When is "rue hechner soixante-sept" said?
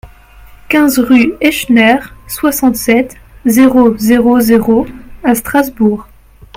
0.97-3.17